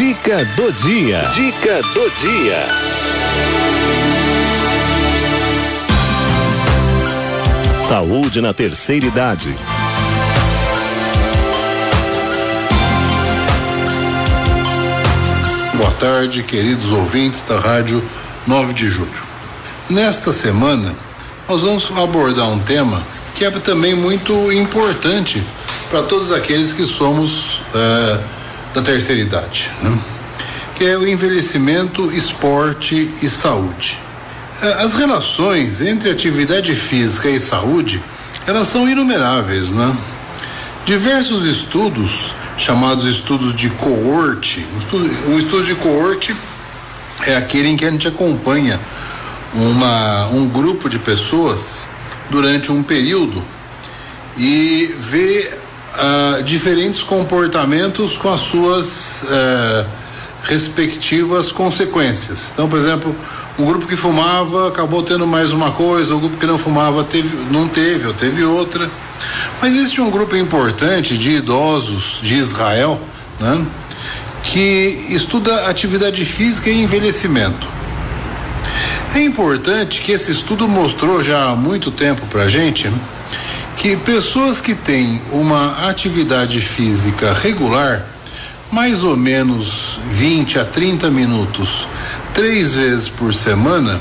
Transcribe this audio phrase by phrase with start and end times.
[0.00, 1.20] Dica do dia.
[1.34, 2.64] Dica do dia.
[7.82, 9.54] Saúde na terceira idade.
[15.74, 18.02] Boa tarde, queridos ouvintes da Rádio
[18.46, 19.10] 9 de Julho.
[19.90, 20.94] Nesta semana,
[21.46, 23.02] nós vamos abordar um tema
[23.34, 25.42] que é também muito importante
[25.90, 28.39] para todos aqueles que somos é,
[28.74, 29.98] da terceira idade, né?
[30.74, 33.98] que é o envelhecimento, esporte e saúde.
[34.62, 38.02] É, as relações entre atividade física e saúde
[38.46, 39.96] elas são inumeráveis, né?
[40.86, 44.66] Diversos estudos chamados estudos de coorte.
[45.28, 46.36] Um estudo, de coorte
[47.26, 48.78] é aquele em que a gente acompanha
[49.54, 51.88] uma, um grupo de pessoas
[52.28, 53.42] durante um período
[54.36, 55.58] e vê
[56.00, 59.86] uh, diferentes comportamentos com as suas uh,
[60.42, 62.50] respectivas consequências.
[62.52, 63.14] Então, por exemplo,
[63.58, 67.04] um grupo que fumava acabou tendo mais uma coisa, o um grupo que não fumava
[67.04, 68.90] teve, não teve ou teve outra.
[69.60, 72.98] Mas existe um grupo importante de idosos de Israel,
[73.38, 73.64] né,
[74.42, 77.68] que estuda atividade física e envelhecimento.
[79.14, 82.98] É importante que esse estudo mostrou já há muito tempo para a gente né,
[83.80, 88.04] que pessoas que têm uma atividade física regular,
[88.70, 91.88] mais ou menos 20 a 30 minutos,
[92.34, 93.98] três vezes por semana,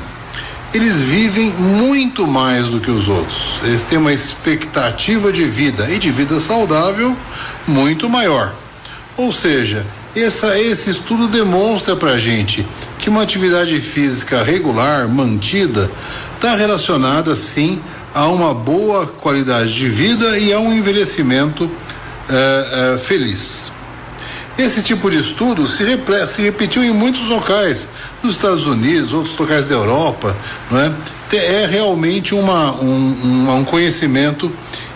[0.73, 3.57] eles vivem muito mais do que os outros.
[3.63, 7.15] Eles têm uma expectativa de vida e de vida saudável
[7.65, 8.53] muito maior.
[9.15, 15.89] Ou seja, essa, esse estudo demonstra para gente que uma atividade física regular, mantida,
[16.35, 17.81] está relacionada sim
[18.13, 21.69] a uma boa qualidade de vida e a um envelhecimento
[22.29, 23.71] é, é, feliz.
[24.57, 25.83] Esse tipo de estudo se,
[26.27, 27.89] se, repetiu em muitos locais,
[28.21, 30.35] nos Estados Unidos, outros locais da Europa,
[30.69, 30.91] não é?
[31.31, 34.51] É realmente uma, um, um, um conhecimento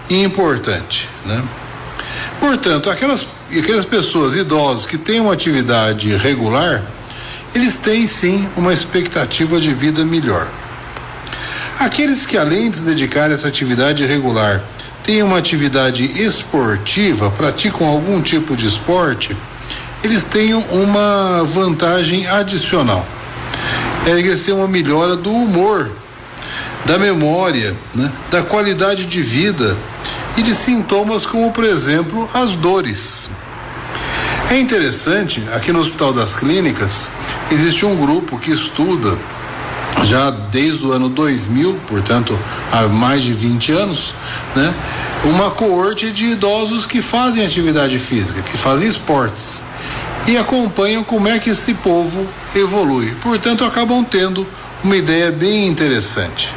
[0.09, 1.41] importante, né?
[2.39, 3.25] Portanto, aquelas,
[3.57, 6.83] aquelas pessoas idosas que têm uma atividade regular,
[7.55, 10.47] eles têm sim uma expectativa de vida melhor.
[11.83, 14.63] Aqueles que, além de se dedicar a essa atividade regular,
[15.03, 19.35] têm uma atividade esportiva, praticam algum tipo de esporte,
[20.01, 23.05] eles têm uma vantagem adicional.
[24.05, 25.91] É eles têm uma melhora do humor,
[26.85, 29.75] da memória, né, da qualidade de vida
[30.37, 33.29] e de sintomas como, por exemplo, as dores.
[34.49, 37.11] É interessante, aqui no Hospital das Clínicas,
[37.51, 39.17] existe um grupo que estuda
[40.03, 42.37] já desde o ano 2000, portanto,
[42.71, 44.13] há mais de 20 anos,
[44.55, 44.73] né?
[45.23, 49.61] Uma coorte de idosos que fazem atividade física, que fazem esportes
[50.27, 52.25] e acompanham como é que esse povo
[52.55, 53.13] evolui.
[53.21, 54.45] Portanto, acabam tendo
[54.83, 56.53] uma ideia bem interessante.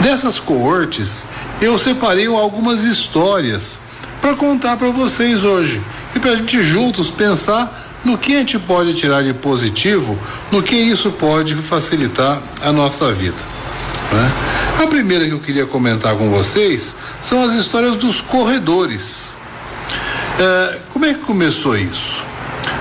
[0.00, 1.24] Dessas coortes,
[1.60, 3.78] eu separei algumas histórias
[4.20, 5.80] para contar para vocês hoje
[6.14, 10.16] e para a gente juntos pensar no que a gente pode tirar de positivo,
[10.52, 13.36] no que isso pode facilitar a nossa vida.
[14.12, 14.32] Né?
[14.84, 19.34] A primeira que eu queria comentar com vocês são as histórias dos corredores.
[20.38, 22.22] É, como é que começou isso?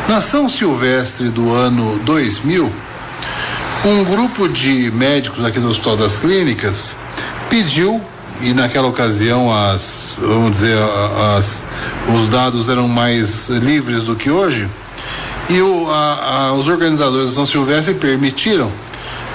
[0.08, 2.72] Na São Silvestre do ano 2000,
[3.84, 6.98] um grupo de médicos aqui no Hospital das Clínicas
[7.50, 8.00] pediu
[8.42, 10.78] e naquela ocasião as vamos dizer
[11.36, 11.64] as,
[12.14, 14.70] os dados eram mais livres do que hoje
[15.50, 18.72] e o, a, a, os organizadores da São Silvestre permitiram,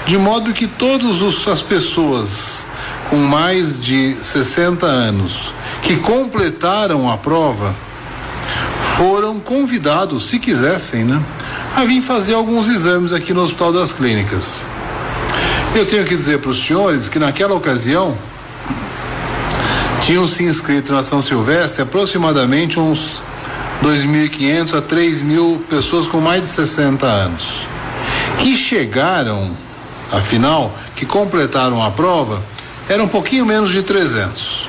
[0.05, 2.65] de modo que todas as pessoas
[3.09, 7.75] com mais de 60 anos que completaram a prova
[8.97, 11.21] foram convidados, se quisessem, né,
[11.75, 14.61] a vir fazer alguns exames aqui no Hospital das Clínicas.
[15.73, 18.17] Eu tenho que dizer para os senhores que naquela ocasião
[20.01, 23.21] tinham se inscrito na São Silvestre aproximadamente uns
[23.81, 27.67] 2.500 a 3 mil pessoas com mais de 60 anos,
[28.37, 29.51] que chegaram,
[30.11, 32.43] afinal, que completaram a prova,
[32.87, 34.67] era um pouquinho menos de 300.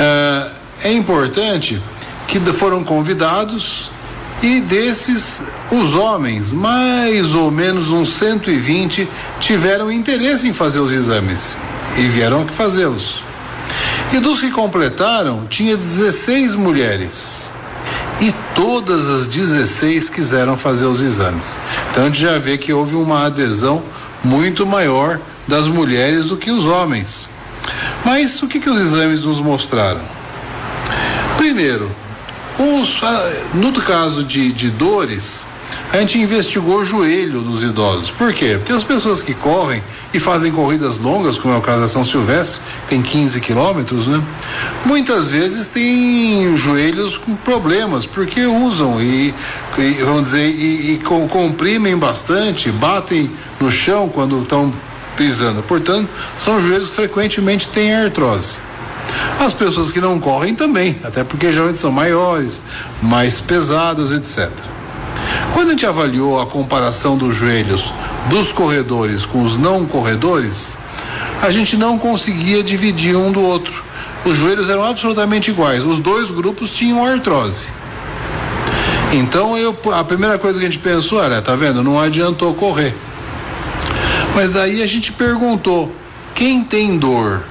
[0.00, 1.80] É, é importante
[2.26, 3.90] que foram convidados
[4.42, 5.40] e desses
[5.70, 9.06] os homens, mais ou menos uns 120,
[9.38, 11.56] tiveram interesse em fazer os exames
[11.96, 13.22] e vieram que fazê-los.
[14.12, 17.52] E dos que completaram, tinha 16 mulheres
[18.20, 21.58] e todas as 16 quiseram fazer os exames.
[21.90, 23.82] Então a gente já vê que houve uma adesão
[24.22, 25.18] muito maior
[25.48, 27.28] das mulheres do que os homens.
[28.04, 30.02] Mas o que, que os exames nos mostraram?
[31.36, 31.90] Primeiro,
[32.58, 33.00] Os,
[33.54, 35.44] no caso de, de dores,
[35.92, 38.10] a gente investigou o joelho dos idosos.
[38.10, 38.56] Por quê?
[38.58, 39.82] Porque as pessoas que correm
[40.14, 44.22] e fazem corridas longas, como é o caso da São Silvestre, tem 15 quilômetros, né?
[44.84, 49.34] Muitas vezes têm joelhos com problemas, porque usam e,
[49.78, 53.30] e vamos dizer, e, e comprimem bastante, batem
[53.60, 54.72] no chão quando estão
[55.16, 55.62] pisando.
[55.62, 56.08] Portanto,
[56.38, 58.56] são joelhos que frequentemente têm artrose.
[59.40, 62.60] As pessoas que não correm também, até porque geralmente são maiores,
[63.02, 64.50] mais pesadas, etc.
[65.52, 67.92] Quando a gente avaliou a comparação dos joelhos
[68.28, 70.78] dos corredores com os não corredores,
[71.42, 73.84] a gente não conseguia dividir um do outro.
[74.24, 75.82] Os joelhos eram absolutamente iguais.
[75.84, 77.68] Os dois grupos tinham artrose.
[79.12, 81.82] Então eu, a primeira coisa que a gente pensou era, tá vendo?
[81.82, 82.94] Não adiantou correr.
[84.34, 85.92] Mas daí a gente perguntou:
[86.34, 87.42] quem tem dor?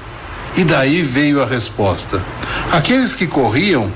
[0.55, 2.23] E daí veio a resposta.
[2.71, 3.91] Aqueles que corriam,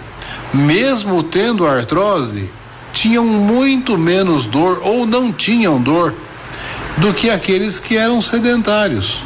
[0.53, 2.49] mesmo tendo artrose,
[2.93, 6.13] tinham muito menos dor ou não tinham dor
[6.97, 9.23] do que aqueles que eram sedentários.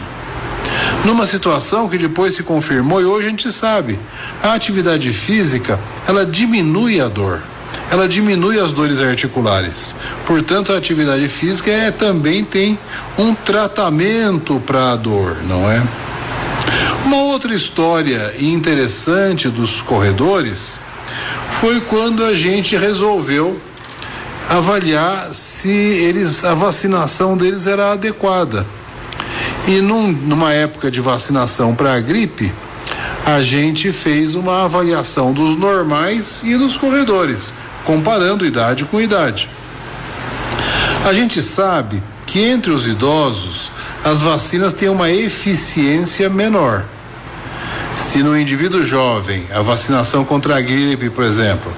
[1.05, 3.99] Numa situação que depois se confirmou e hoje a gente sabe,
[4.41, 7.41] a atividade física, ela diminui a dor.
[7.89, 9.95] Ela diminui as dores articulares.
[10.25, 12.77] Portanto, a atividade física é, também tem
[13.17, 15.81] um tratamento para a dor, não é?
[17.05, 20.81] Uma outra história interessante dos corredores
[21.59, 23.59] foi quando a gente resolveu
[24.47, 28.63] avaliar se eles a vacinação deles era adequada.
[29.67, 32.53] E num, numa época de vacinação para a gripe,
[33.25, 39.49] a gente fez uma avaliação dos normais e dos corredores, comparando idade com idade.
[41.05, 43.71] A gente sabe que entre os idosos
[44.05, 46.85] as vacinas têm uma eficiência menor.
[47.97, 51.73] Se no indivíduo jovem a vacinação contra a gripe, por exemplo,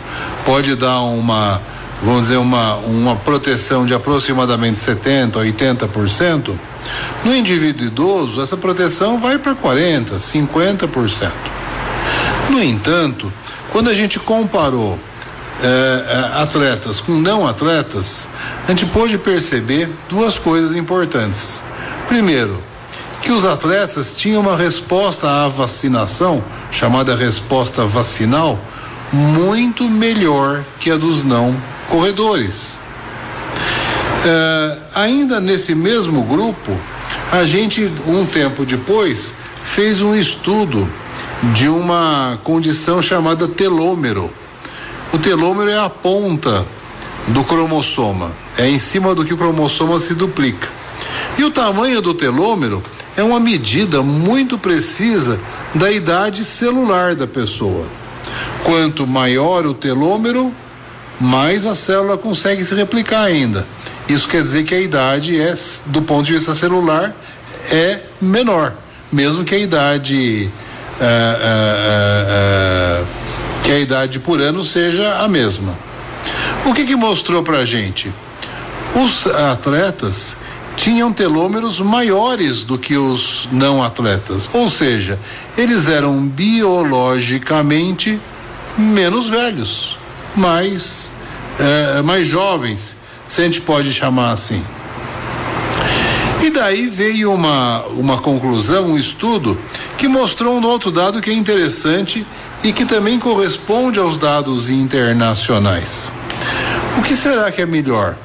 [0.46, 1.62] pode dar uma,
[2.04, 6.54] vamos dizer, uma, uma proteção de aproximadamente 70%, 80%,
[7.24, 11.32] no indivíduo idoso essa proteção vai para 40%, 50%.
[12.50, 13.32] No entanto,
[13.72, 15.00] quando a gente comparou
[15.62, 18.28] eh, eh, atletas com não atletas,
[18.66, 21.62] a gente pôde perceber duas coisas importantes.
[22.08, 22.64] Primeiro,
[23.30, 28.58] que os atletas tinham uma resposta à vacinação, chamada resposta vacinal,
[29.14, 31.56] muito melhor que a dos não
[31.88, 32.80] corredores.
[34.26, 36.76] É, ainda nesse mesmo grupo,
[37.32, 40.90] a gente, um tempo depois, fez um estudo
[41.54, 44.32] de uma condição chamada telômero.
[45.14, 46.66] O telômero é a ponta
[47.28, 50.68] do cromossoma, é em cima do que o cromossoma se duplica.
[51.38, 52.82] E o tamanho do telômero
[53.18, 55.40] é uma medida muito precisa
[55.74, 57.86] da idade celular da pessoa.
[58.64, 60.54] Quanto maior o telômero,
[61.20, 63.66] mais a célula consegue se replicar ainda.
[64.08, 65.56] Isso quer dizer que a idade é,
[65.88, 67.14] do ponto de vista celular,
[67.72, 68.74] é menor,
[69.12, 70.50] mesmo que a idade
[71.00, 73.04] é, é, é,
[73.64, 75.74] que a idade por ano seja a mesma.
[76.66, 78.12] O que que mostrou para gente?
[78.96, 80.38] Os atletas
[80.80, 85.20] tinham telômeros maiores do que os não atletas, ou seja,
[85.58, 88.18] eles eram biologicamente
[88.78, 89.98] menos velhos,
[90.34, 91.12] mais,
[91.60, 92.96] é, mais jovens,
[93.28, 94.64] se a gente pode chamar assim.
[96.42, 99.58] E daí veio uma, uma conclusão, um estudo,
[99.98, 102.26] que mostrou um outro dado que é interessante
[102.64, 106.10] e que também corresponde aos dados internacionais.
[106.98, 108.16] O que será que é melhor?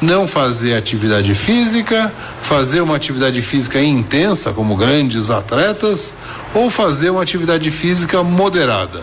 [0.00, 2.12] Não fazer atividade física,
[2.42, 6.14] fazer uma atividade física intensa, como grandes atletas,
[6.54, 9.02] ou fazer uma atividade física moderada.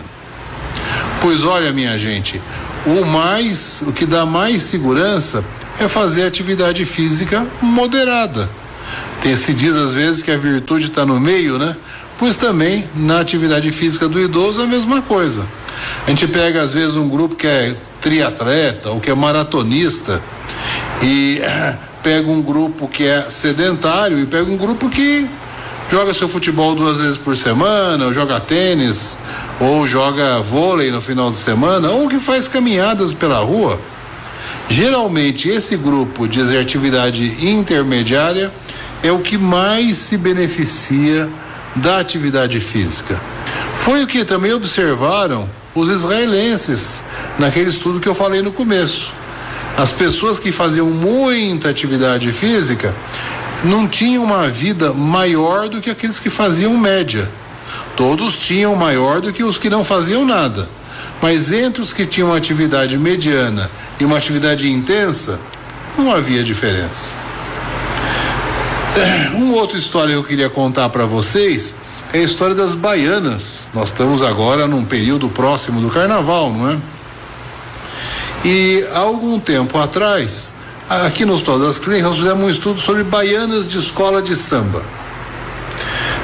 [1.22, 2.42] Pois olha, minha gente,
[2.86, 5.44] o mais, o que dá mais segurança
[5.80, 8.50] é fazer atividade física moderada.
[9.22, 11.76] Tem, se diz às vezes que a virtude está no meio, né?
[12.18, 15.48] Pois também na atividade física do idoso a mesma coisa.
[16.06, 20.22] A gente pega às vezes um grupo que é triatleta ou que é maratonista
[21.02, 25.28] e eh, pega um grupo que é sedentário e pega um grupo que
[25.90, 29.18] joga seu futebol duas vezes por semana, ou joga tênis,
[29.60, 33.80] ou joga vôlei no final de semana, ou que faz caminhadas pela rua.
[34.70, 38.52] Geralmente esse grupo de atividade intermediária
[39.04, 41.30] é o que mais se beneficia
[41.76, 43.20] da atividade física.
[43.78, 47.04] Foi o que também observaram os israelenses
[47.38, 49.12] naquele estudo que eu falei no começo.
[49.78, 52.94] As pessoas que faziam muita atividade física
[53.64, 57.30] não tinham uma vida maior do que aqueles que faziam média.
[57.96, 60.70] Todos tinham maior do que os que não faziam nada.
[61.22, 65.40] Mas entre os que tinham atividade mediana e uma atividade intensa,
[65.98, 67.16] não havia diferença.
[69.34, 71.74] Uma outra história que eu queria contar para vocês
[72.12, 73.70] é a história das baianas.
[73.74, 76.78] Nós estamos agora num período próximo do carnaval, não é?
[78.46, 80.56] E há algum tempo atrás,
[80.90, 84.84] aqui no Hospital das Clínicas, nós fizemos um estudo sobre baianas de escola de samba.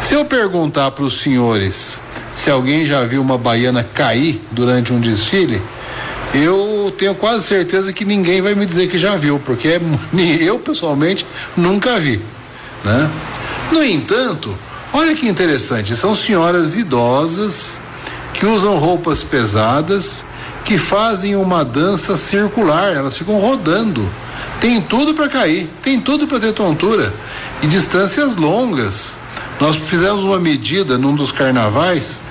[0.02, 2.00] Se eu perguntar para os senhores
[2.34, 5.62] se alguém já viu uma baiana cair durante um desfile,
[6.34, 9.80] eu tenho quase certeza que ninguém vai me dizer que já viu, porque
[10.42, 12.22] eu pessoalmente nunca vi,
[12.84, 13.10] né?
[13.72, 14.54] No entanto,
[14.94, 17.80] olha que interessante, são senhoras idosas
[18.34, 20.26] que usam roupas pesadas,
[20.70, 24.08] que fazem uma dança circular, elas ficam rodando.
[24.62, 27.12] Tem tudo para cair, tem tudo para ter tontura
[27.64, 29.16] e distâncias longas.
[29.60, 32.22] Nós fizemos uma medida num dos carnavais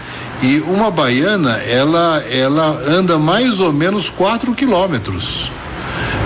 [0.40, 5.50] e uma baiana, ela, ela anda mais ou menos 4 quilômetros.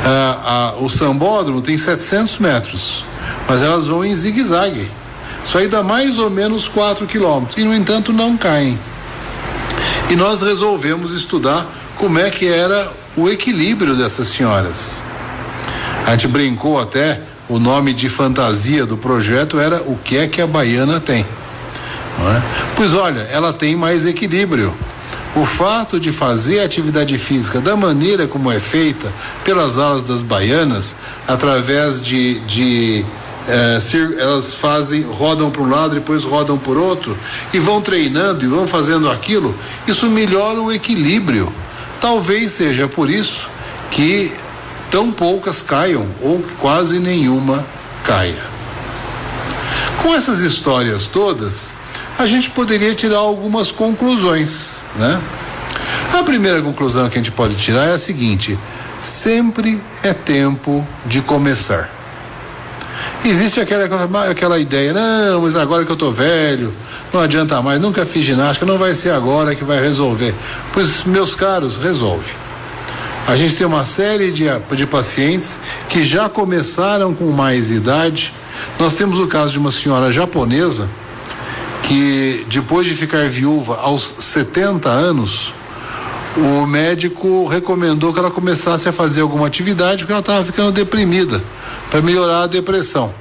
[0.04, 3.06] Ah, ah, o sambódromo tem 700 metros,
[3.48, 4.86] mas elas vão em zigue-zague.
[5.42, 8.78] Isso aí dá mais ou menos 4 quilômetros e, no entanto, não caem.
[10.10, 11.66] E nós resolvemos estudar
[12.02, 15.04] como é que era o equilíbrio dessas senhoras.
[16.04, 20.42] A gente brincou até, o nome de fantasia do projeto era O que é que
[20.42, 21.20] a baiana tem?
[21.20, 22.42] É?
[22.74, 24.74] Pois olha, ela tem mais equilíbrio.
[25.36, 29.12] O fato de fazer atividade física da maneira como é feita
[29.44, 30.96] pelas alas das baianas,
[31.28, 33.06] através de, de
[33.46, 33.78] é,
[34.18, 37.16] elas fazem, rodam para um lado, depois rodam por outro,
[37.54, 39.54] e vão treinando e vão fazendo aquilo,
[39.86, 41.52] isso melhora o equilíbrio.
[42.02, 43.48] Talvez seja por isso
[43.92, 44.32] que
[44.90, 47.64] tão poucas caiam, ou quase nenhuma
[48.02, 48.44] caia.
[50.02, 51.70] Com essas histórias todas,
[52.18, 55.20] a gente poderia tirar algumas conclusões, né?
[56.12, 58.58] A primeira conclusão que a gente pode tirar é a seguinte:
[59.00, 62.01] sempre é tempo de começar.
[63.24, 63.84] Existe aquela,
[64.28, 66.74] aquela ideia, não, mas agora que eu tô velho,
[67.12, 70.34] não adianta mais, nunca fiz ginástica, não vai ser agora que vai resolver.
[70.72, 72.34] Pois, meus caros, resolve.
[73.28, 75.56] A gente tem uma série de, de pacientes
[75.88, 78.34] que já começaram com mais idade.
[78.80, 80.88] Nós temos o caso de uma senhora japonesa
[81.84, 85.54] que depois de ficar viúva aos 70 anos,
[86.36, 91.42] o médico recomendou que ela começasse a fazer alguma atividade porque ela estava ficando deprimida
[91.90, 93.12] para melhorar a depressão.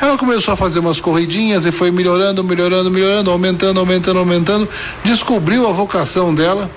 [0.00, 4.68] Ela começou a fazer umas corridinhas e foi melhorando, melhorando, melhorando, aumentando, aumentando, aumentando,
[5.04, 6.70] descobriu a vocação dela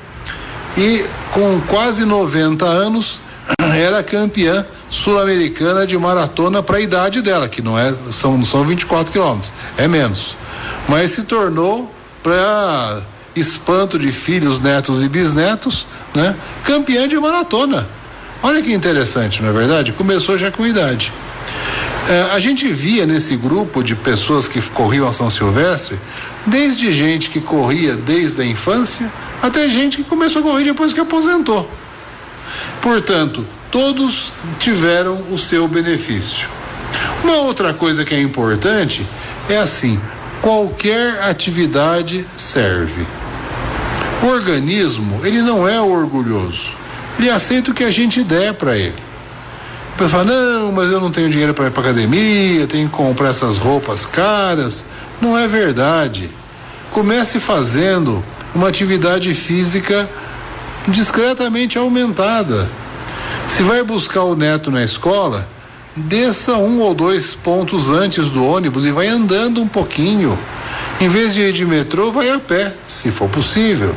[0.78, 3.20] e com quase 90 anos
[3.76, 9.12] era campeã sul-americana de maratona para a idade dela, que não é são são 24
[9.12, 10.36] quilômetros, é menos
[10.88, 13.02] mas se tornou para
[13.36, 16.36] espanto de filhos, netos e bisnetos, né?
[16.64, 17.88] Campeã de maratona.
[18.42, 19.92] Olha que interessante, não é verdade?
[19.92, 21.12] Começou já com idade.
[22.08, 26.00] É, a gente via nesse grupo de pessoas que corriam a São Silvestre,
[26.46, 29.12] desde gente que corria desde a infância,
[29.42, 31.70] até gente que começou a correr depois que aposentou.
[32.82, 36.48] Portanto, todos tiveram o seu benefício.
[37.24, 39.06] Uma outra coisa que é importante
[39.50, 40.00] é assim:
[40.42, 43.08] qualquer atividade serve.
[44.24, 46.74] O organismo, ele não é orgulhoso.
[47.20, 48.96] Ele aceita o que a gente der para ele.
[49.94, 52.94] O pessoal fala, não, mas eu não tenho dinheiro para ir para academia, tenho que
[52.94, 54.90] comprar essas roupas caras.
[55.22, 56.30] Não é verdade.
[56.92, 60.10] Comece fazendo uma atividade física
[60.88, 62.70] discretamente aumentada.
[63.48, 65.48] Se vai buscar o neto na escola,
[65.96, 70.38] desça um ou dois pontos antes do ônibus e vai andando um pouquinho.
[71.00, 73.96] Em vez de ir de metrô, vai a pé, se for possível.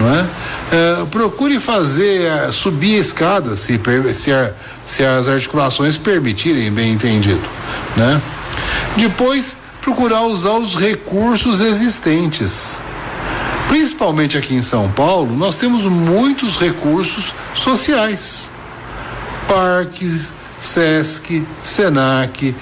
[0.00, 0.26] Não é?
[0.72, 3.80] é procure fazer, é, subir a escada, se,
[4.14, 4.52] se, a,
[4.84, 7.42] se as articulações permitirem, bem entendido.
[7.96, 8.20] Né?
[8.96, 12.80] Depois, procurar usar os recursos existentes.
[13.68, 18.50] Principalmente aqui em São Paulo, nós temos muitos recursos sociais.
[19.46, 22.54] Parques, SESC, SENAC,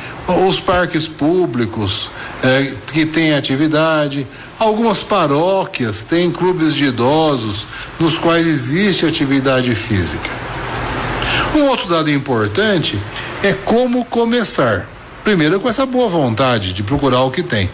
[0.47, 2.11] os parques públicos
[2.43, 4.26] eh, que têm atividade,
[4.59, 7.67] algumas paróquias têm clubes de idosos
[7.99, 10.31] nos quais existe atividade física.
[11.57, 12.99] Um outro dado importante
[13.43, 14.87] é como começar.
[15.25, 17.69] Primeiro com essa boa vontade de procurar o que tem.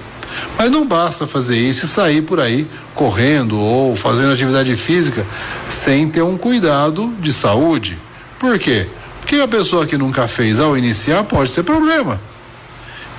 [0.59, 5.25] Mas não basta fazer isso e sair por aí correndo ou fazendo atividade física
[5.69, 7.99] sem ter um cuidado de saúde.
[8.39, 8.89] Por quê?
[9.27, 12.21] Que a pessoa que nunca fez ao iniciar pode ter problema.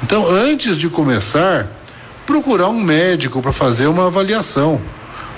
[0.04, 1.68] Então, antes de começar,
[2.26, 4.82] procurar um médico para fazer uma avaliação.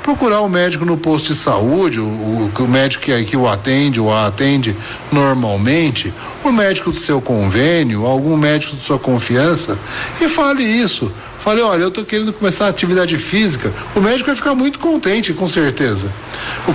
[0.01, 3.99] procurar o médico no posto de saúde, o, o, o médico que, que o atende
[3.99, 4.73] ou a atende
[5.11, 6.13] normalmente,
[6.45, 9.77] o médico do seu convênio, algum médico de sua confiança,
[10.21, 11.11] e fale isso.
[11.39, 13.73] Fale, olha, eu estou querendo começar a atividade física.
[13.95, 16.09] O médico vai ficar muito contente, com certeza.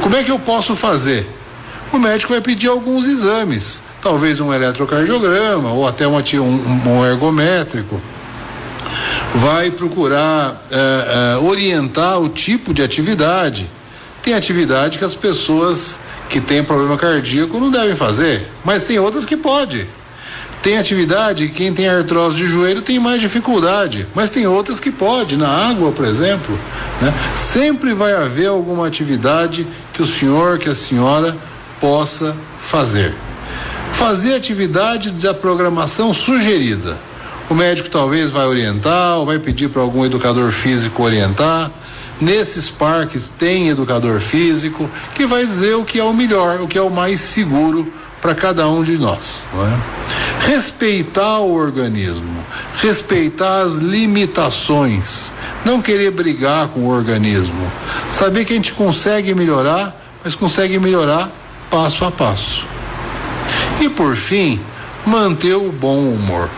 [0.02, 1.26] Como é que eu posso fazer?
[1.92, 8.00] O médico vai pedir alguns exames, talvez um eletrocardiograma ou até um, um, um ergométrico
[9.34, 10.76] vai procurar é,
[11.34, 13.68] é, orientar o tipo de atividade.
[14.22, 19.25] Tem atividade que as pessoas que têm problema cardíaco não devem fazer, mas tem outras
[19.25, 19.87] que pode.
[20.62, 24.92] Tem atividade que quem tem artrose de joelho tem mais dificuldade, mas tem outras que
[24.92, 26.56] pode, na água, por exemplo.
[27.00, 27.12] Né?
[27.34, 31.37] Sempre vai haver alguma atividade que o senhor, que a senhora
[31.82, 33.12] possa fazer.
[33.92, 36.98] Fazer atividade da programação sugerida
[37.52, 41.70] o médico talvez vai orientar ou vai pedir para algum educador físico orientar.
[42.18, 46.78] Nesses parques tem educador físico que vai dizer o que é o melhor, o que
[46.78, 49.42] é o mais seguro para cada um de nós.
[49.54, 50.46] É?
[50.50, 52.42] Respeitar o organismo,
[52.80, 55.30] respeitar as limitações,
[55.62, 57.70] não querer brigar com o organismo,
[58.08, 61.30] saber que a gente consegue melhorar, mas consegue melhorar
[61.72, 62.66] passo a passo.
[63.80, 64.60] E por fim,
[65.06, 66.50] manter o bom humor.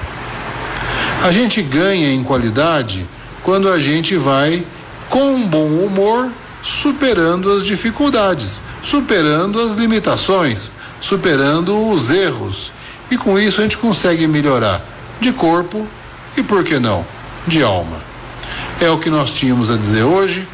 [1.22, 3.06] A gente ganha em qualidade
[3.44, 4.66] quando a gente vai
[5.08, 6.32] com bom humor
[6.64, 12.72] superando as dificuldades, superando as limitações, superando os erros.
[13.08, 14.84] E com isso a gente consegue melhorar
[15.20, 15.86] de corpo
[16.36, 17.06] e, por que não,
[17.46, 17.98] de alma.
[18.80, 20.48] É o que nós tínhamos a dizer hoje.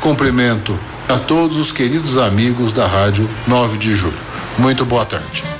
[0.00, 4.18] Cumprimento a todos os queridos amigos da Rádio 9 de Julho.
[4.58, 5.58] Muito boa tarde.